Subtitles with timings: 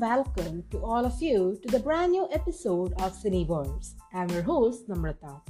[0.00, 3.92] welcome to all of you to the brand new episode of Cineverse.
[4.14, 5.42] I'm your host, Namrata.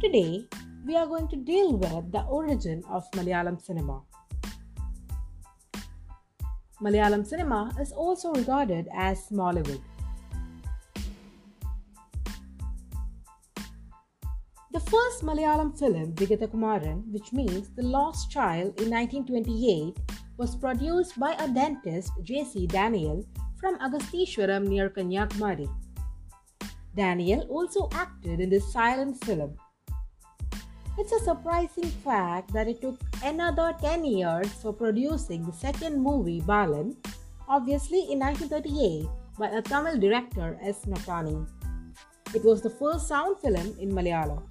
[0.00, 0.44] Today,
[0.84, 4.02] we are going to deal with the origin of Malayalam cinema.
[6.82, 9.80] Malayalam cinema is also regarded as Mollywood.
[14.72, 19.96] The first Malayalam film, Vigathakumaran, which means The Lost Child, in 1928,
[20.36, 22.66] was produced by a dentist, J.C.
[22.66, 23.24] Daniel,
[23.62, 25.70] from Agastishwaram near Kanyakumari.
[26.96, 29.54] Daniel also acted in this silent film.
[30.98, 36.40] It's a surprising fact that it took another 10 years for producing the second movie,
[36.40, 36.96] Balan,
[37.48, 39.06] obviously in 1938
[39.38, 40.84] by a Tamil director S.
[40.84, 41.46] Nottani.
[42.34, 44.42] It was the first sound film in Malayalam.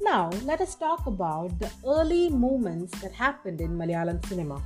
[0.00, 4.62] Now, let us talk about the early movements that happened in Malayalam cinema.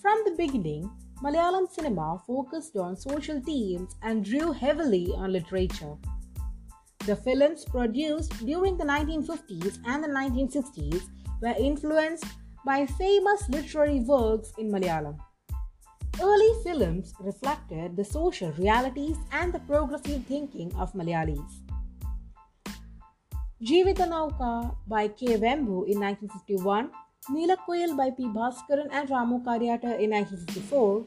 [0.00, 0.90] From the beginning,
[1.22, 5.94] Malayalam cinema focused on social themes and drew heavily on literature.
[7.04, 11.02] The films produced during the 1950s and the 1960s
[11.42, 12.24] were influenced
[12.64, 15.18] by famous literary works in Malayalam.
[16.18, 21.60] Early films reflected the social realities and the progressive thinking of Malayalis.
[23.62, 25.36] Jeevithanauka by K.
[25.36, 26.90] Vembu in 1951,
[27.28, 28.24] Neelakuyil by P.
[28.24, 31.06] Bhaskaran and Ramu Kariat in 1954,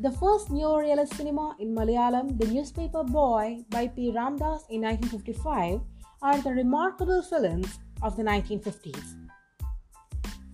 [0.00, 4.10] the first neo-realist cinema in Malayalam, The Newspaper Boy by P.
[4.10, 5.80] Ramdas in 1955,
[6.22, 9.14] are the remarkable films of the 1950s.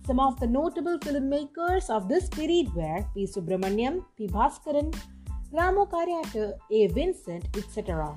[0.05, 3.25] Some of the notable filmmakers of this period were P.
[3.25, 4.27] Subramaniam, P.
[4.27, 4.95] Bhaskaran,
[5.51, 6.87] Ramu Kariat, A.
[6.87, 8.15] Vincent, etc.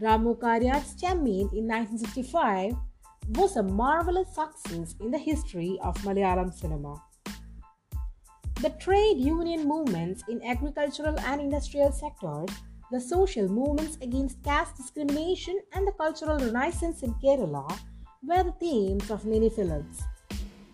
[0.00, 2.72] Ramu Kariat's Chemmeen in 1965
[3.30, 7.02] was a marvelous success in the history of Malayalam cinema.
[8.62, 12.48] The trade union movements in agricultural and industrial sectors,
[12.90, 17.68] the social movements against caste discrimination, and the cultural renaissance in Kerala
[18.22, 20.02] were the themes of many films.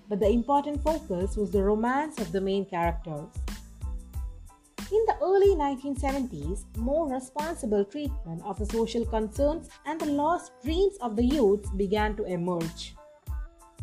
[0.08, 3.28] But the important focus was the romance of the main characters.
[4.92, 10.98] In the early 1970s, more responsible treatment of the social concerns and the lost dreams
[11.00, 12.94] of the youths began to emerge.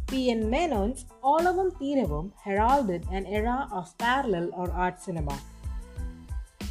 [0.06, 0.48] P.N.
[0.48, 5.40] Menon's Olavum Theeravum heralded an era of parallel or art cinema.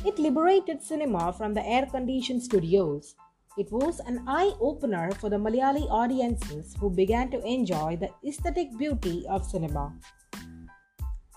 [0.06, 3.16] It liberated cinema from the air conditioned studios.
[3.58, 8.78] It was an eye opener for the Malayali audiences who began to enjoy the aesthetic
[8.78, 9.92] beauty of cinema.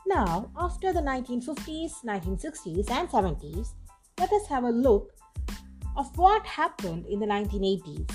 [0.06, 3.70] Now, after the 1950s, 1960s, and 70s,
[4.20, 5.14] let us have a look
[5.96, 8.12] of what happened in the 1980s.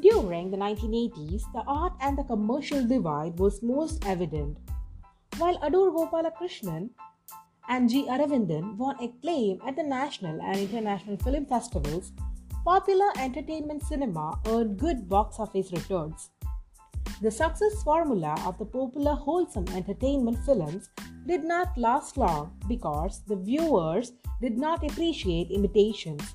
[0.00, 4.58] During the 1980s, the art and the commercial divide was most evident.
[5.38, 6.90] While Adoor Gopalakrishnan
[7.68, 8.06] and G.
[8.08, 12.12] Aravindan won acclaim at the national and international film festivals,
[12.64, 16.30] popular entertainment cinema earned good box office returns.
[17.22, 20.90] The success formula of the popular wholesome entertainment films
[21.26, 26.34] did not last long because the viewers did not appreciate imitations.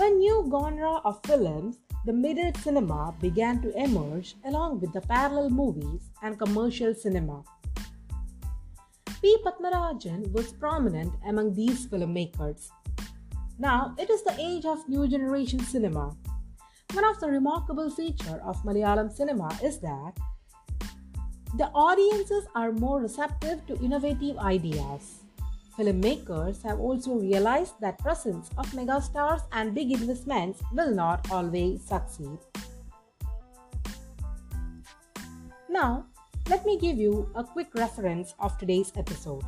[0.00, 5.50] A new genre of films, the middle cinema, began to emerge along with the parallel
[5.50, 7.42] movies and commercial cinema.
[9.20, 9.36] P.
[9.44, 12.70] Padmarajan was prominent among these filmmakers.
[13.58, 16.16] Now it is the age of new generation cinema
[16.94, 20.12] one of the remarkable features of Malayalam cinema is that
[21.56, 25.20] the audiences are more receptive to innovative ideas.
[25.76, 32.38] Filmmakers have also realized that presence of megastars and big investments will not always succeed.
[35.68, 36.06] Now,
[36.48, 39.44] let me give you a quick reference of today's episode.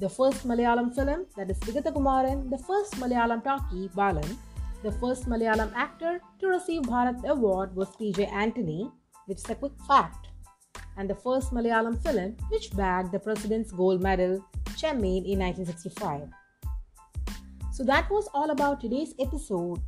[0.00, 4.36] The first Malayalam film, that is Vigathakumaran, the first Malayalam talkie, Balan,
[4.82, 8.90] the first Malayalam actor to receive Bharat Award was PJ Antony,
[9.26, 10.28] which is a quick fact,
[10.96, 16.28] and the first Malayalam film which bagged the President's Gold Medal, Chemmeen, in 1965.
[17.72, 19.80] So that was all about today's episode.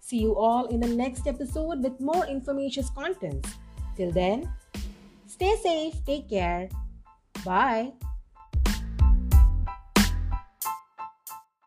[0.00, 3.50] See you all in the next episode with more informatious contents.
[3.96, 4.48] Till then,
[5.26, 6.68] stay safe, take care,
[7.44, 7.92] bye.